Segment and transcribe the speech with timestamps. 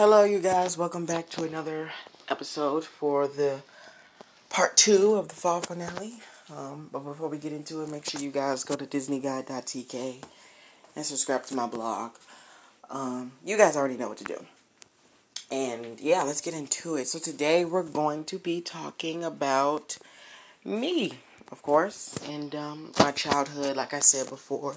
[0.00, 0.78] Hello, you guys.
[0.78, 1.90] Welcome back to another
[2.30, 3.60] episode for the
[4.48, 6.14] part two of the fall finale.
[6.50, 10.24] Um, but before we get into it, make sure you guys go to DisneyGuide.tk
[10.96, 12.12] and subscribe to my blog.
[12.88, 14.42] Um, you guys already know what to do.
[15.50, 17.06] And yeah, let's get into it.
[17.06, 19.98] So today we're going to be talking about
[20.64, 21.18] me,
[21.52, 23.76] of course, and um, my childhood.
[23.76, 24.76] Like I said before,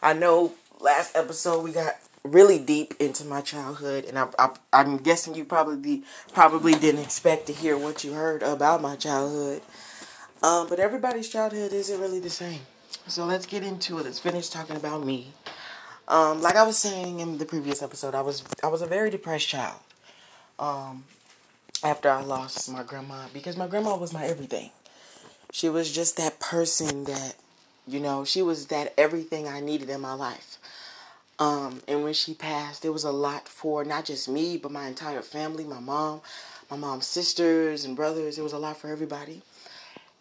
[0.00, 1.96] I know last episode we got
[2.26, 7.52] really deep into my childhood, and I, am guessing you probably probably didn't expect to
[7.52, 9.62] hear what you heard about my childhood.
[10.42, 12.60] Um, but everybody's childhood isn't really the same.
[13.08, 14.04] So let's get into it.
[14.04, 15.32] Let's finish talking about me.
[16.08, 19.10] Um, like I was saying in the previous episode, I was I was a very
[19.10, 19.80] depressed child.
[20.58, 21.04] Um,
[21.82, 24.70] after I lost my grandma, because my grandma was my everything.
[25.52, 27.36] She was just that person that,
[27.86, 30.55] you know, she was that everything I needed in my life.
[31.38, 34.86] Um, and when she passed, it was a lot for not just me, but my
[34.86, 36.22] entire family, my mom,
[36.70, 38.38] my mom's sisters and brothers.
[38.38, 39.42] It was a lot for everybody.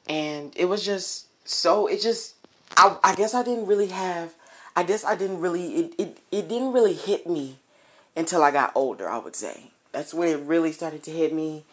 [0.07, 2.35] And it was just so, it just,
[2.77, 4.33] I, I guess I didn't really have,
[4.75, 7.57] I guess I didn't really, it, it, it didn't really hit me
[8.15, 9.71] until I got older, I would say.
[9.93, 11.63] That's when it really started to hit me.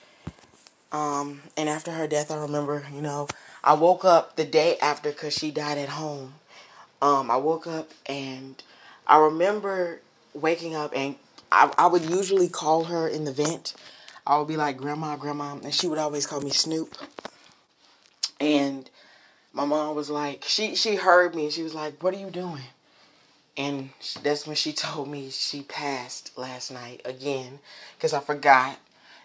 [0.92, 3.26] Um, and after her death, I remember, you know,
[3.64, 6.34] I woke up the day after because she died at home.
[7.00, 8.62] Um, I woke up and
[9.06, 10.00] I remember
[10.34, 11.16] waking up and
[11.50, 13.74] I, I would usually call her in the vent.
[14.26, 16.96] I would be like, Grandma, Grandma, and she would always call me Snoop.
[18.40, 18.88] And
[19.52, 22.30] my mom was like, she she heard me and she was like, What are you
[22.30, 22.62] doing?
[23.56, 23.90] And
[24.22, 27.58] that's when she told me she passed last night again
[27.96, 28.78] because I forgot.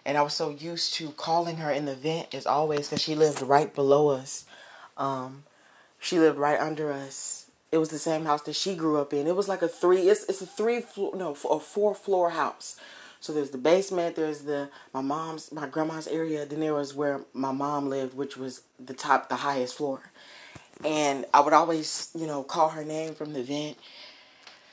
[0.04, 3.14] And I was so used to calling her in the vent as always because she
[3.14, 4.46] lived right below us.
[4.96, 5.44] Um,
[6.00, 9.26] she lived right under us it was the same house that she grew up in.
[9.26, 10.08] It was like a three.
[10.08, 12.76] It's it's a three floor no a four floor house.
[13.20, 14.16] So there's the basement.
[14.16, 16.46] There's the my mom's my grandma's area.
[16.46, 20.00] Then there was where my mom lived, which was the top the highest floor.
[20.84, 23.76] And I would always you know call her name from the vent.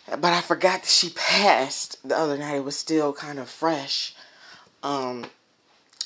[0.08, 2.58] But I forgot that she passed the other night.
[2.58, 4.14] It was still kind of fresh.
[4.84, 5.26] Um,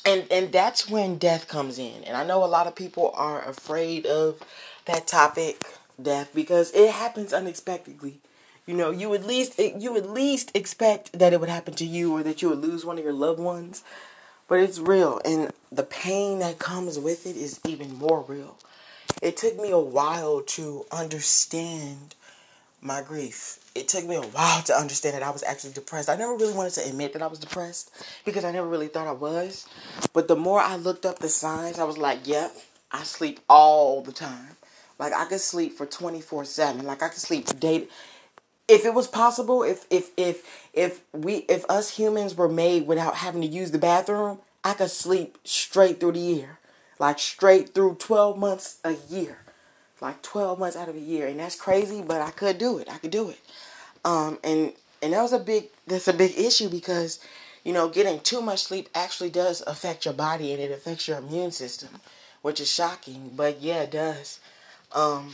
[0.06, 2.04] and and that's when death comes in.
[2.06, 4.42] And I know a lot of people are afraid of
[4.86, 5.66] that topic
[6.04, 8.20] death because it happens unexpectedly.
[8.66, 12.16] You know, you at least you at least expect that it would happen to you
[12.16, 13.84] or that you would lose one of your loved ones,
[14.48, 18.58] but it's real and the pain that comes with it is even more real.
[19.22, 22.16] It took me a while to understand
[22.82, 23.60] my grief.
[23.76, 26.10] It took me a while to understand that I was actually depressed.
[26.10, 27.92] I never really wanted to admit that I was depressed
[28.26, 29.68] because I never really thought I was.
[30.14, 32.56] But the more I looked up the signs, I was like, yep,
[32.92, 34.56] I sleep all the time.
[35.00, 36.84] Like I could sleep for 24/7.
[36.84, 37.88] Like I could sleep day
[38.70, 43.16] if it was possible, if if if if we if us humans were made without
[43.16, 46.60] having to use the bathroom, I could sleep straight through the year.
[47.00, 49.40] Like straight through 12 months a year.
[50.02, 51.28] Like 12 months out of a year.
[51.28, 52.92] And that's crazy, but I could do it.
[52.92, 53.40] I could do it.
[54.06, 57.20] Um and and that was a big that's a big issue because
[57.64, 61.18] you know, getting too much sleep actually does affect your body and it affects your
[61.18, 61.90] immune system,
[62.42, 64.40] which is shocking, but yeah, it does.
[64.94, 65.34] Um,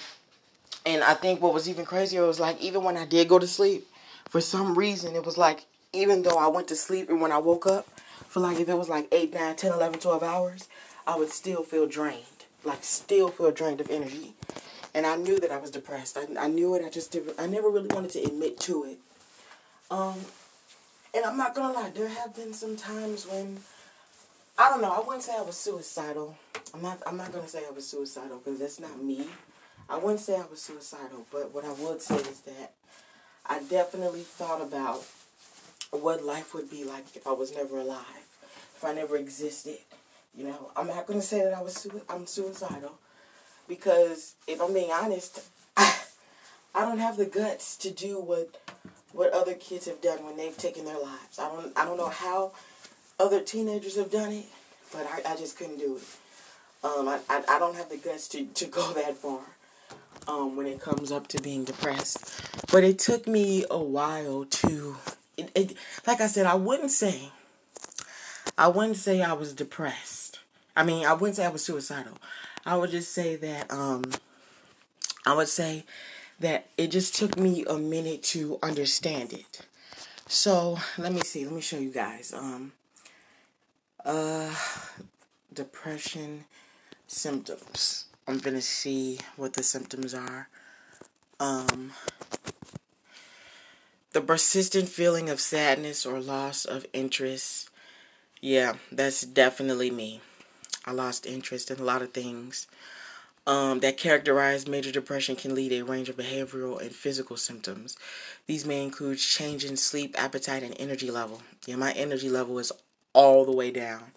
[0.86, 3.48] and I think what was even crazier was like even when I did go to
[3.48, 3.88] sleep,
[4.30, 7.38] for some reason it was like even though I went to sleep and when I
[7.38, 7.88] woke up,
[8.28, 10.68] for like if it was like 8, 9, 10, 11, 12 hours,
[11.08, 12.24] I would still feel drained.
[12.64, 14.34] Like still feel drained of energy.
[14.94, 16.18] And I knew that I was depressed.
[16.18, 16.84] I, I knew it.
[16.86, 18.98] I just did, I never really wanted to admit to it.
[19.92, 20.16] Um,
[21.14, 23.60] and I'm not gonna lie, there have been some times when
[24.58, 24.92] I don't know.
[24.92, 26.36] I wouldn't say I was suicidal.
[26.74, 27.02] I'm not.
[27.06, 29.28] I'm not gonna say I was suicidal because that's not me.
[29.90, 32.74] I wouldn't say I was suicidal, but what I would say is that
[33.46, 35.04] I definitely thought about
[35.92, 38.28] what life would be like if I was never alive,
[38.76, 39.78] if I never existed.
[40.36, 41.74] You know, I'm not gonna say that I was.
[41.74, 42.98] Su- I'm suicidal
[43.68, 45.42] because if I'm being honest,
[45.76, 45.94] I,
[46.76, 48.62] I don't have the guts to do what
[49.12, 51.40] what other kids have done when they've taken their lives.
[51.40, 51.78] I don't.
[51.78, 52.54] I don't know how
[53.20, 54.46] other teenagers have done it,
[54.92, 56.04] but I, I just couldn't do it.
[56.84, 59.40] Um, I, I, I don't have the guts to, to go that far
[60.28, 62.42] um, when it comes up to being depressed.
[62.72, 64.98] But it took me a while to,
[65.38, 65.74] it, it,
[66.06, 67.30] like I said, I wouldn't say,
[68.58, 70.40] I wouldn't say I was depressed.
[70.76, 72.18] I mean, I wouldn't say I was suicidal.
[72.66, 74.04] I would just say that, um,
[75.26, 75.86] I would say
[76.40, 79.62] that it just took me a minute to understand it.
[80.28, 81.46] So let me see.
[81.46, 82.34] Let me show you guys.
[82.34, 82.74] Um,
[84.06, 84.54] uh,
[85.54, 86.46] depression
[87.08, 88.06] symptoms.
[88.28, 90.48] I'm gonna see what the symptoms are.
[91.40, 91.92] Um,
[94.14, 97.70] the persistent feeling of sadness or loss of interest.
[98.42, 100.22] Yeah, that's definitely me.
[100.86, 102.68] I lost interest in a lot of things
[103.48, 107.98] um, that characterize major depression can lead a range of behavioral and physical symptoms.
[108.48, 111.42] These may include change in sleep, appetite, and energy level.
[111.66, 112.72] Yeah, my energy level is
[113.16, 114.12] all the way down.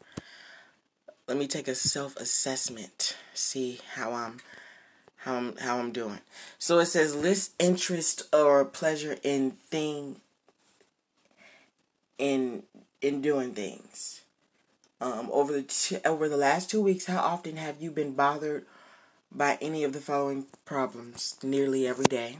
[1.27, 4.41] Let me take a self-assessment, see how I'm
[5.23, 6.21] how I'm how I'm doing.
[6.59, 10.17] So it says list interest or pleasure in thing
[12.19, 12.65] in
[13.01, 14.23] in doing things.
[15.01, 18.67] Um, over the t- over the last two weeks, how often have you been bothered
[19.31, 21.37] by any of the following problems?
[21.43, 22.39] Nearly every day.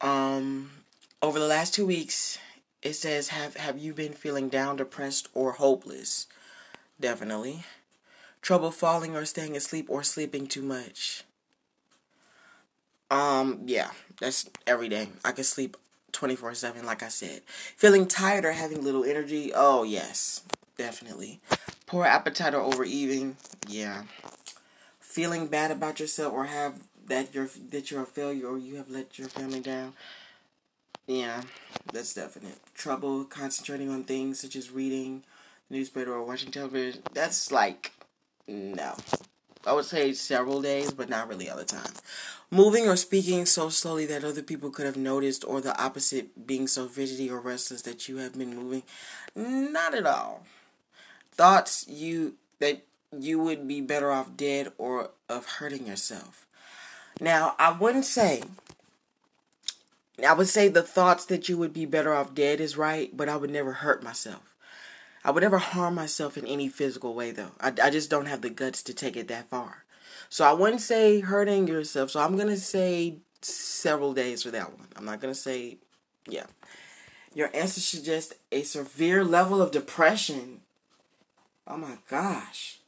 [0.00, 0.70] Um,
[1.22, 2.38] over the last two weeks,
[2.84, 6.26] it says have have you been feeling down, depressed, or hopeless?
[7.00, 7.64] Definitely.
[8.42, 11.24] Trouble falling or staying asleep or sleeping too much.
[13.10, 13.90] Um, yeah,
[14.20, 15.08] that's every day.
[15.24, 15.76] I can sleep
[16.12, 17.42] 24 7, like I said.
[17.76, 19.50] Feeling tired or having little energy?
[19.54, 20.42] Oh, yes,
[20.76, 21.40] definitely.
[21.86, 23.36] Poor appetite or overeating?
[23.68, 24.02] Yeah.
[25.00, 28.90] Feeling bad about yourself or have that you're that you're a failure or you have
[28.90, 29.94] let your family down?
[31.06, 31.42] Yeah,
[31.92, 32.58] that's definite.
[32.74, 35.22] Trouble concentrating on things such as reading,
[35.68, 37.02] newspaper, or watching television?
[37.12, 37.92] That's like
[38.48, 38.94] no.
[39.66, 41.92] I would say several days, but not really all the time.
[42.50, 46.66] Moving or speaking so slowly that other people could have noticed, or the opposite, being
[46.66, 48.82] so fidgety or restless that you have been moving.
[49.34, 50.44] Not at all.
[51.32, 52.84] Thoughts you that
[53.18, 56.46] you would be better off dead or of hurting yourself.
[57.20, 58.42] Now, I wouldn't say
[60.22, 63.28] I would say the thoughts that you would be better off dead is right, but
[63.28, 64.54] I would never hurt myself.
[65.24, 67.52] I would never harm myself in any physical way, though.
[67.60, 69.84] I, I just don't have the guts to take it that far.
[70.28, 72.10] So I wouldn't say hurting yourself.
[72.10, 74.88] So I'm going to say several days for that one.
[74.96, 75.78] I'm not going to say,
[76.28, 76.46] yeah.
[77.34, 80.60] Your answer suggests a severe level of depression.
[81.66, 82.78] Oh my gosh.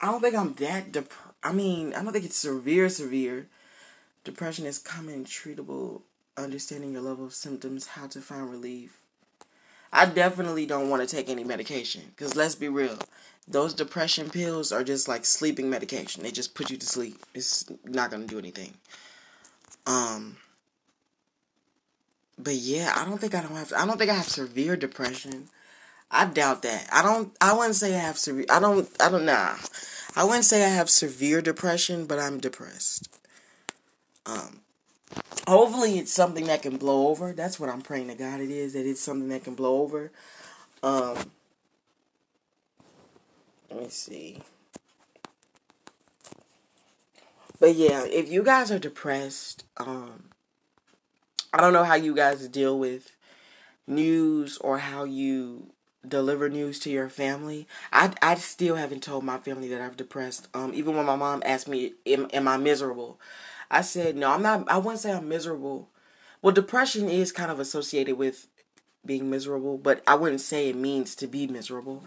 [0.00, 1.12] I don't think I'm that dep.
[1.42, 3.48] I mean, I don't think it's severe, severe.
[4.24, 6.02] Depression is common, treatable,
[6.36, 9.00] understanding your level of symptoms, how to find relief.
[9.92, 12.98] I definitely don't want to take any medication because let's be real,
[13.48, 16.22] those depression pills are just like sleeping medication.
[16.22, 17.18] They just put you to sleep.
[17.34, 18.74] It's not gonna do anything.
[19.86, 20.36] Um.
[22.38, 23.72] But yeah, I don't think I don't have.
[23.76, 25.48] I don't think I have severe depression.
[26.10, 26.88] I doubt that.
[26.92, 27.36] I don't.
[27.40, 28.46] I wouldn't say I have severe.
[28.48, 28.88] I don't.
[29.00, 29.24] I don't.
[29.24, 29.56] Nah.
[30.16, 33.08] I wouldn't say I have severe depression, but I'm depressed.
[35.50, 37.32] Hopefully, it's something that can blow over.
[37.32, 38.40] That's what I'm praying to God.
[38.40, 40.12] It is that it's something that can blow over.
[40.80, 41.16] Um,
[43.68, 44.42] let me see.
[47.58, 50.28] But yeah, if you guys are depressed, um,
[51.52, 53.16] I don't know how you guys deal with
[53.88, 55.72] news or how you
[56.06, 57.66] deliver news to your family.
[57.92, 60.46] I, I still haven't told my family that I'm depressed.
[60.54, 63.18] Um, even when my mom asked me, am, am I miserable?
[63.70, 65.88] I said, no, I'm not, I wouldn't say I'm miserable.
[66.42, 68.48] Well, depression is kind of associated with
[69.04, 72.04] being miserable, but I wouldn't say it means to be miserable.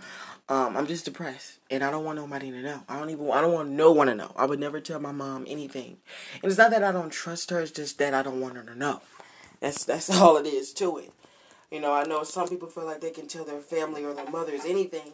[0.50, 2.81] Um, I'm just depressed, and I don't want nobody to know.
[2.89, 3.31] I don't even.
[3.31, 4.33] I don't want no one to know.
[4.36, 5.98] I would never tell my mom anything,
[6.42, 7.62] and it's not that I don't trust her.
[7.62, 9.01] It's just that I don't want her to know.
[9.62, 11.12] That's that's all it is to it.
[11.71, 14.30] You know, I know some people feel like they can tell their family or their
[14.30, 15.11] mothers anything.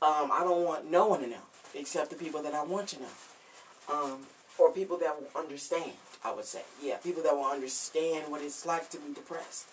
[0.00, 1.42] Um, I don't want no one to know
[1.74, 3.92] except the people that I want to know.
[3.92, 4.18] Um,
[4.62, 5.92] or people that will understand,
[6.24, 6.62] I would say.
[6.82, 9.66] Yeah, people that will understand what it's like to be depressed.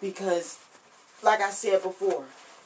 [0.00, 0.58] Because,
[1.22, 2.24] like I said before,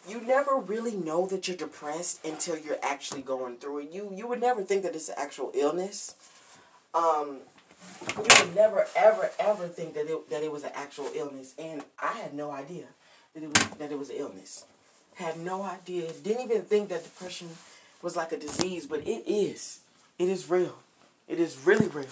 [0.08, 3.90] you never really know that you're depressed until you're actually going through it.
[3.92, 6.14] You you would never think that it's an actual illness.
[6.94, 7.38] Um,
[8.08, 11.82] you would never ever ever think that it that it was an actual illness, and
[12.00, 12.86] I had no idea
[13.34, 14.64] that it was that it was an illness.
[15.14, 16.12] Had no idea.
[16.12, 17.48] Didn't even think that depression
[18.02, 19.80] was like a disease, but it is.
[20.18, 20.76] It is real.
[21.28, 22.06] It is really real.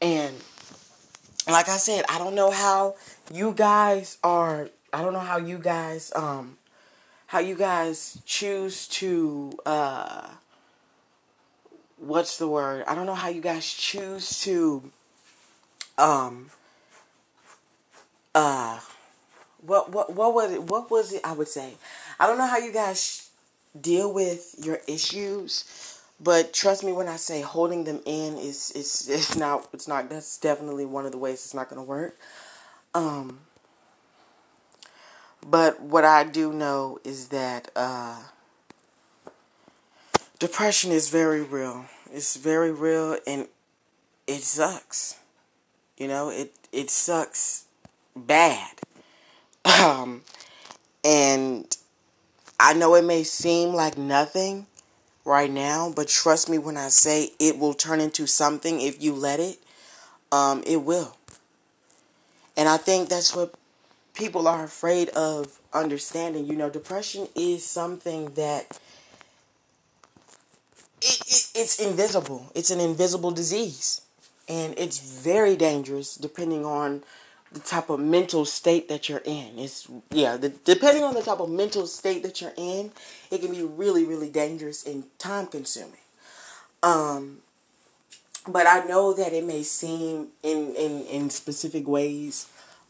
[0.00, 0.34] And
[1.48, 2.96] like I said, I don't know how
[3.32, 6.56] you guys are I don't know how you guys um
[7.26, 10.28] how you guys choose to uh
[11.98, 12.84] what's the word?
[12.86, 14.90] I don't know how you guys choose to
[15.98, 16.50] um
[18.34, 18.80] uh
[19.60, 21.74] what what what was it what was it I would say?
[22.18, 23.28] I don't know how you guys
[23.78, 25.91] deal with your issues
[26.22, 30.08] but trust me when I say holding them in is it's it's not it's not
[30.08, 32.18] that's definitely one of the ways it's not going to work.
[32.94, 33.40] Um
[35.44, 38.22] but what I do know is that uh
[40.38, 41.86] depression is very real.
[42.12, 43.48] It's very real and
[44.26, 45.18] it sucks.
[45.96, 47.64] You know, it it sucks
[48.14, 48.70] bad.
[49.64, 50.22] Um,
[51.04, 51.76] and
[52.58, 54.66] I know it may seem like nothing
[55.24, 59.14] right now, but trust me when I say it will turn into something if you
[59.14, 59.58] let it.
[60.30, 61.16] Um, it will.
[62.56, 63.54] And I think that's what
[64.14, 66.46] people are afraid of understanding.
[66.46, 68.78] You know, depression is something that
[71.00, 72.50] it, it, it's invisible.
[72.54, 74.00] It's an invisible disease.
[74.48, 77.04] And it's very dangerous depending on
[77.52, 79.58] the type of mental state that you're in.
[79.58, 82.92] It's yeah, the, depending on the type of mental state that you're in,
[83.30, 85.98] it can be really, really dangerous and time consuming.
[86.82, 87.38] Um,
[88.48, 92.46] but I know that it may seem in in in specific ways.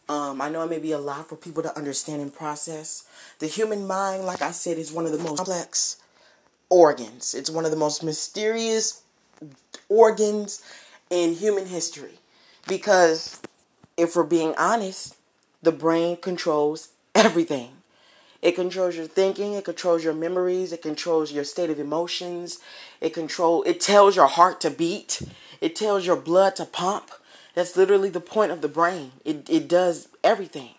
[0.08, 3.04] Um, I know it may be a lot for people to understand and process.
[3.38, 5.96] The human mind, like I said, is one of the most complex
[6.68, 7.34] organs.
[7.34, 9.02] It's one of the most mysterious
[9.88, 10.62] organs
[11.10, 12.18] in human history
[12.66, 13.40] because
[13.96, 15.16] if we're being honest,
[15.62, 17.70] the brain controls everything.
[18.42, 22.58] It controls your thinking, it controls your memories, it controls your state of emotions,
[23.00, 25.22] it control it tells your heart to beat,
[25.60, 27.12] it tells your blood to pump.
[27.54, 29.12] That's literally the point of the brain.
[29.24, 30.74] It it does everything.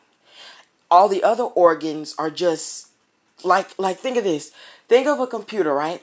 [0.91, 2.89] All the other organs are just
[3.43, 4.51] like like think of this.
[4.89, 6.01] Think of a computer, right?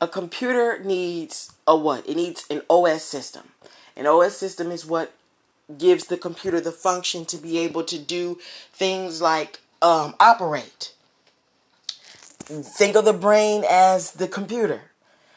[0.00, 2.08] A computer needs a what?
[2.08, 3.50] It needs an OS system.
[3.96, 5.12] An OS system is what
[5.78, 8.38] gives the computer the function to be able to do
[8.72, 10.92] things like um, operate.
[12.44, 14.82] Think of the brain as the computer.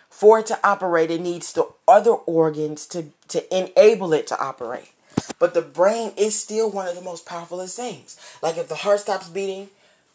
[0.10, 4.92] For it to operate, it needs the other organs to, to enable it to operate.
[5.40, 8.18] But the brain is still one of the most powerful things.
[8.42, 9.70] Like if the heart stops beating,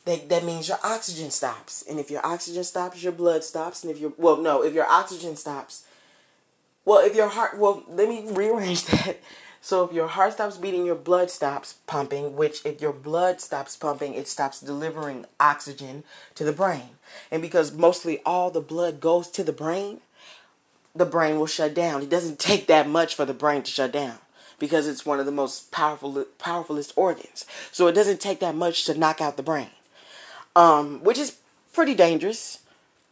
[0.04, 1.84] that, that means your oxygen stops.
[1.88, 3.82] And if your oxygen stops, your blood stops.
[3.82, 5.84] And if your well, no, if your oxygen stops,
[6.84, 9.18] well, if your heart, well, let me rearrange that.
[9.61, 13.77] So if your heart stops beating, your blood stops pumping, which if your blood stops
[13.77, 16.05] pumping, it stops delivering oxygen
[16.37, 16.91] to the brain.
[17.31, 20.00] And because mostly all the blood goes to the brain,
[20.95, 22.03] the brain will shut down.
[22.03, 24.19] It doesn't take that much for the brain to shut down
[24.59, 27.45] because it's one of the most powerful powerfulest organs.
[27.73, 29.71] So it doesn't take that much to knock out the brain.
[30.57, 31.38] Um, which is
[31.73, 32.61] pretty dangerous.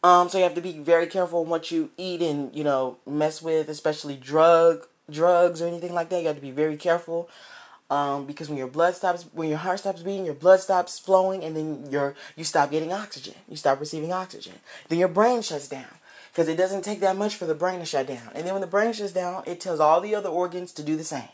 [0.02, 3.42] Um, so you have to be very careful what you eat and, you know, mess
[3.42, 6.20] with, especially drug drugs or anything like that.
[6.20, 7.28] You have to be very careful.
[7.88, 11.44] Um, because when your blood stops, when your heart stops beating, your blood stops flowing,
[11.44, 13.34] and then your you stop getting oxygen.
[13.48, 14.54] You stop receiving oxygen.
[14.88, 15.86] Then your brain shuts down
[16.32, 18.30] because it doesn't take that much for the brain to shut down.
[18.34, 20.96] And then when the brain shuts down, it tells all the other organs to do
[20.96, 21.28] the same,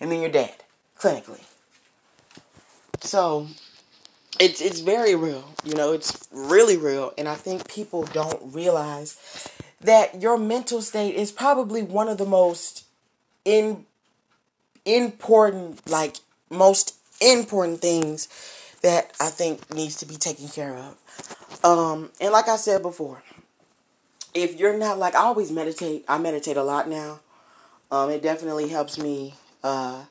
[0.00, 0.54] and then you're dead
[0.98, 1.42] clinically.
[3.00, 3.48] So
[4.40, 5.44] it's it's very real.
[5.62, 9.50] You know, it's really real, and I think people don't realize
[9.82, 12.84] that your mental state is probably one of the most
[13.44, 13.86] in
[14.84, 16.16] important like
[16.50, 18.28] most important things
[18.82, 20.96] that I think needs to be taken care of.
[21.64, 23.22] Um and like I said before,
[24.34, 27.20] if you're not like I always meditate, I meditate a lot now.
[27.90, 30.04] Um it definitely helps me uh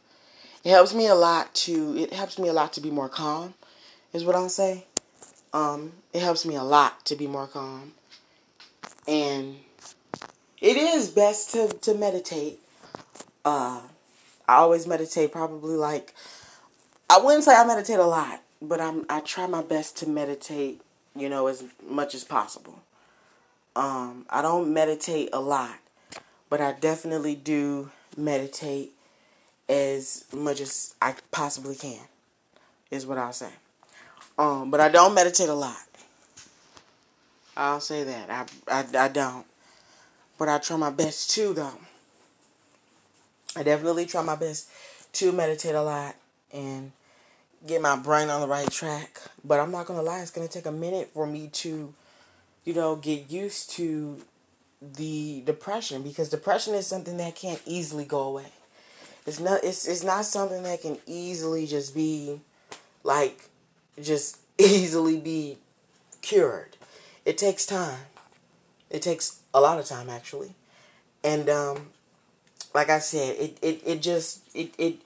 [0.64, 3.54] it helps me a lot to it helps me a lot to be more calm
[4.14, 4.86] is what I'll say.
[5.54, 7.94] Um it helps me a lot to be more calm.
[9.08, 9.58] And
[10.60, 12.60] it is best to to meditate
[13.48, 13.80] uh,
[14.46, 16.14] I always meditate probably like
[17.10, 20.82] I wouldn't say I meditate a lot, but I'm I try my best to meditate,
[21.16, 22.82] you know, as much as possible.
[23.74, 25.80] Um, I don't meditate a lot,
[26.50, 28.92] but I definitely do meditate
[29.70, 32.02] as much as I possibly can.
[32.92, 33.52] Is what I'll say.
[34.38, 35.88] Um, but I don't meditate a lot.
[37.56, 38.30] I'll say that.
[38.30, 39.46] I, I, I don't.
[40.38, 41.80] But I try my best to, though.
[43.58, 44.70] I definitely try my best
[45.14, 46.16] to meditate a lot
[46.54, 46.92] and
[47.66, 49.20] get my brain on the right track.
[49.44, 51.92] But I'm not gonna lie, it's gonna take a minute for me to,
[52.66, 54.22] you know, get used to
[54.80, 58.52] the depression because depression is something that can't easily go away.
[59.26, 62.40] It's not it's it's not something that can easily just be
[63.04, 63.50] like
[64.00, 65.58] just easily be
[66.22, 66.78] cured.
[67.26, 68.06] It takes time.
[68.92, 70.54] It takes a lot of time actually.
[71.24, 71.88] And um
[72.78, 75.02] like I said, it, it, it just it, it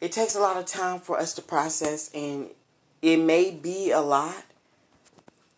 [0.00, 2.50] it takes a lot of time for us to process and
[3.02, 4.44] it may be a lot,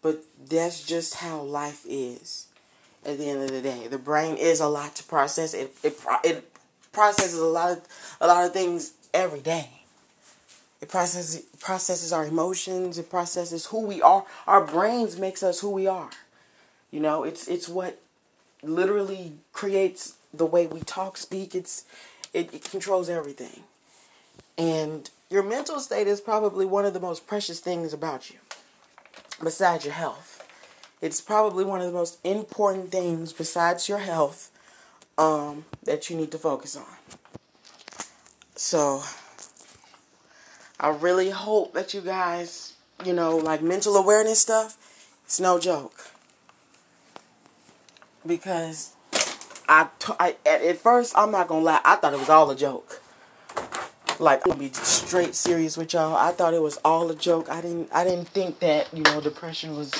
[0.01, 2.47] but that's just how life is
[3.05, 3.87] at the end of the day.
[3.87, 5.53] The brain is a lot to process.
[5.53, 6.51] It it it
[6.93, 7.83] processes a lot of
[8.19, 9.69] a lot of things every day.
[10.81, 12.97] It processes processes our emotions.
[12.97, 14.25] It processes who we are.
[14.47, 16.09] Our brains makes us who we are.
[16.91, 18.01] You know, it's it's what
[18.63, 21.55] literally creates the way we talk, speak.
[21.55, 21.85] It's
[22.33, 23.63] it, it controls everything,
[24.57, 28.39] And your mental state is probably one of the most precious things about you,
[29.43, 30.47] besides your health.
[31.01, 34.51] It's probably one of the most important things besides your health
[35.17, 36.85] um, that you need to focus on.
[38.57, 39.03] So,
[40.81, 44.77] I really hope that you guys, you know, like mental awareness stuff,
[45.25, 46.11] it's no joke.
[48.27, 48.93] Because
[49.69, 52.57] I, t- I at first, I'm not gonna lie, I thought it was all a
[52.57, 53.03] joke.
[54.19, 56.17] Like I'm gonna be straight serious with y'all.
[56.17, 57.49] I thought it was all a joke.
[57.51, 59.93] I didn't I didn't think that, you know, depression was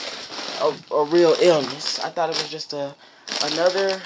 [0.61, 2.01] a, a real illness.
[2.01, 2.95] I thought it was just a
[3.45, 4.01] another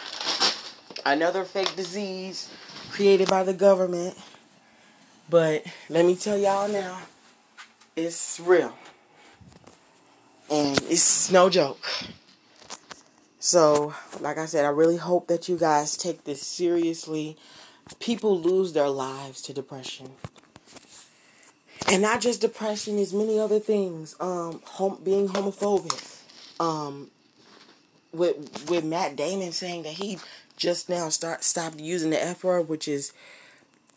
[1.07, 2.51] another fake disease
[2.91, 4.17] created by the government.
[5.31, 6.99] But let me tell y'all now,
[7.97, 8.77] it's real.
[10.51, 11.81] And it's no joke.
[13.45, 17.37] So, like I said, I really hope that you guys take this seriously.
[17.99, 20.11] People lose their lives to depression.
[21.89, 24.15] And not just depression, there's many other things.
[24.21, 26.21] Um, hom- being homophobic.
[26.61, 27.11] Um,
[28.13, 30.21] with with Matt Damon saying that he
[30.57, 33.13] just now start stopped using the F word, which is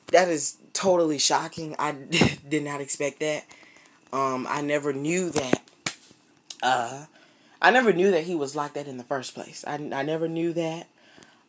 [0.08, 1.76] that is totally shocking.
[1.78, 1.92] I
[2.50, 3.46] did not expect that.
[4.12, 5.62] Um, I never knew that.
[6.64, 7.06] Uh,
[7.62, 9.64] I never knew that he was like that in the first place.
[9.68, 10.88] I, I never knew that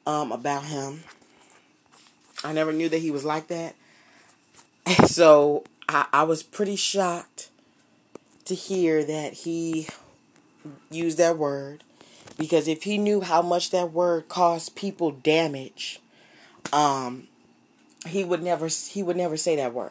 [0.06, 1.04] um, about him.
[2.44, 3.75] I never knew that he was like that.
[5.06, 7.50] So I, I was pretty shocked
[8.44, 9.88] to hear that he
[10.90, 11.82] used that word
[12.38, 16.00] because if he knew how much that word caused people damage,
[16.72, 17.28] um,
[18.06, 19.90] he would never he would never say that word.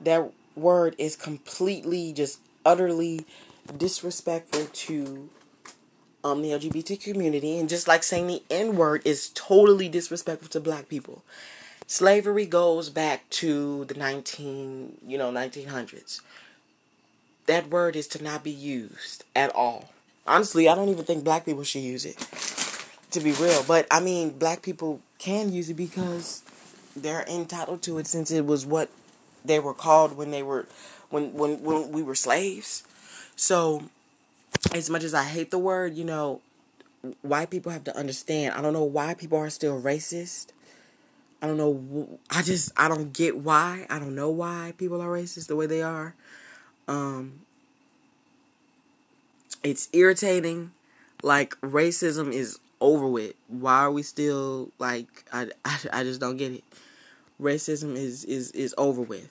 [0.00, 3.24] That word is completely just utterly
[3.76, 5.28] disrespectful to
[6.24, 10.60] um the LGBT community and just like saying the N word is totally disrespectful to
[10.60, 11.22] black people.
[11.86, 16.20] Slavery goes back to the 19, you know, 1900s.
[17.46, 19.90] That word is to not be used at all.
[20.26, 22.16] Honestly, I don't even think black people should use it.
[23.10, 26.42] To be real, but I mean, black people can use it because
[26.96, 28.88] they're entitled to it since it was what
[29.44, 30.66] they were called when they were
[31.10, 32.84] when when when we were slaves.
[33.36, 33.84] So,
[34.74, 36.40] as much as I hate the word, you know,
[37.22, 38.54] white people have to understand.
[38.54, 40.48] I don't know why people are still racist.
[41.40, 42.18] I don't know.
[42.30, 43.86] I just I don't get why.
[43.90, 46.14] I don't know why people are racist the way they are.
[46.86, 47.40] Um,
[49.64, 50.70] it's irritating.
[51.22, 53.34] Like racism is over with.
[53.48, 55.24] Why are we still like?
[55.32, 56.64] I I, I just don't get it.
[57.40, 59.28] Racism is is is over with.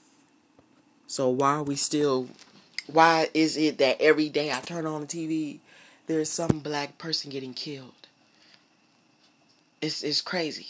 [1.08, 2.28] So why are we still
[2.94, 5.60] why is it that every day I turn on the TV,
[6.08, 7.94] there's some black person getting killed?
[9.82, 10.68] It's it's crazy.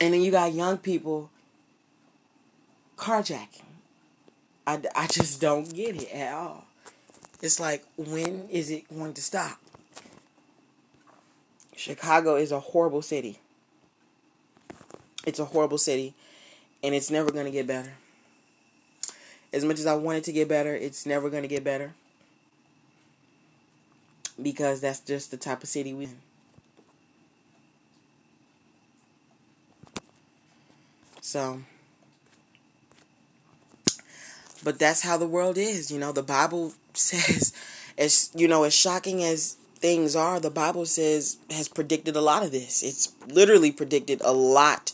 [0.00, 1.30] And then you got young people
[2.96, 3.62] carjacking.
[4.66, 6.66] I, I just don't get it at all.
[7.40, 9.58] It's like, when is it going to stop?
[11.74, 13.38] Chicago is a horrible city.
[15.24, 16.14] It's a horrible city,
[16.82, 17.92] and it's never going to get better.
[19.52, 21.94] As much as I want it to get better, it's never going to get better.
[24.40, 26.18] Because that's just the type of city we in.
[31.20, 31.60] So,
[34.64, 35.90] but that's how the world is.
[35.90, 37.52] You know, the Bible says,
[37.98, 42.42] as you know, as shocking as things are, the Bible says has predicted a lot
[42.42, 42.82] of this.
[42.82, 44.92] It's literally predicted a lot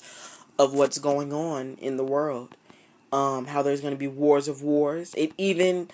[0.58, 2.56] of what's going on in the world
[3.14, 5.14] um, how there's going to be wars of wars.
[5.16, 5.88] It even,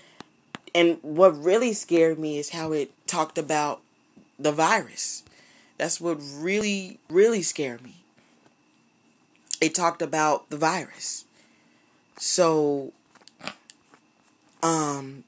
[0.74, 3.83] and what really scared me is how it talked about
[4.38, 5.22] the virus.
[5.76, 7.96] That's what really, really scared me.
[9.61, 11.26] It talked about the virus.
[12.16, 12.94] So,
[14.62, 15.24] um,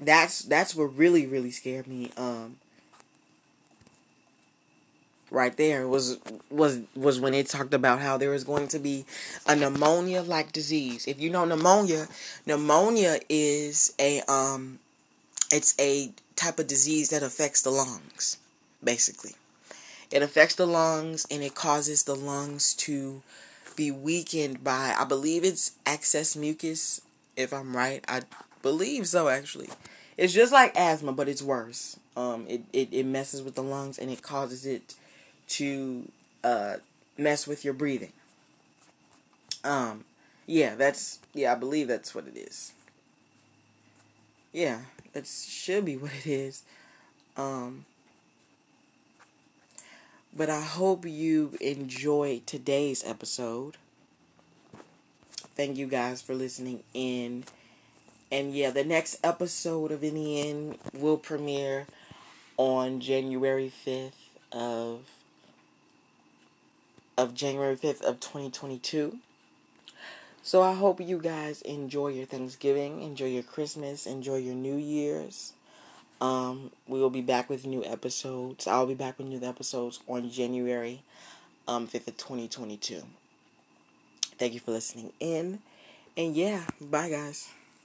[0.00, 2.10] that's that's what really, really scared me.
[2.16, 2.56] Um,
[5.30, 6.18] right there was
[6.50, 9.04] was was when it talked about how there was going to be
[9.46, 11.06] a pneumonia like disease.
[11.06, 12.08] If you know pneumonia,
[12.46, 14.78] pneumonia is a um
[15.50, 18.38] it's a type of disease that affects the lungs,
[18.82, 19.32] basically.
[20.10, 23.22] It affects the lungs and it causes the lungs to
[23.76, 27.00] be weakened by I believe it's excess mucus,
[27.36, 28.04] if I'm right.
[28.08, 28.22] I
[28.62, 29.68] believe so actually.
[30.16, 31.98] It's just like asthma, but it's worse.
[32.16, 34.94] Um, it, it, it messes with the lungs and it causes it
[35.48, 36.10] to
[36.44, 36.76] uh,
[37.16, 38.12] mess with your breathing.
[39.64, 40.04] Um,
[40.46, 42.72] yeah, that's yeah, I believe that's what it is.
[44.52, 44.80] Yeah,
[45.12, 46.62] that should be what it is.
[47.36, 47.84] Um,
[50.34, 53.76] but I hope you enjoyed today's episode.
[55.56, 57.44] thank you guys for listening in.
[58.30, 61.86] And yeah, the next episode of the End will premiere
[62.56, 64.12] on January 5th
[64.52, 65.00] of
[67.18, 69.18] of January 5th of 2022.
[70.42, 75.52] So I hope you guys enjoy your Thanksgiving, enjoy your Christmas, enjoy your New Year's.
[76.20, 78.66] Um, we will be back with new episodes.
[78.66, 81.02] I'll be back with new episodes on January
[81.66, 83.02] um, 5th of 2022.
[84.38, 85.58] Thank you for listening in.
[86.16, 87.50] And yeah, bye guys.